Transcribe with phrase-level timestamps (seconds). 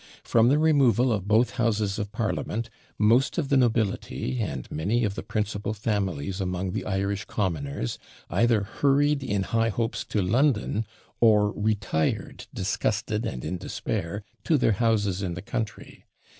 [0.23, 5.13] From the removal of both Houses of Parliament, most of the nobility, and many of
[5.13, 10.87] the principal families among the Irish commoners, either hurried in high hopes to London,
[11.19, 16.03] or retired disgusted and in despair to their houses in the country.